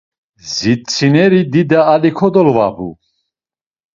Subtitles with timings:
[0.55, 2.89] Zitsineri dida ali kodolvabu.